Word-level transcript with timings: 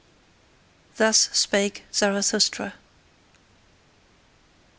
Thus 0.97 1.29
spake 1.31 1.83
Zarathustra. 1.93 2.73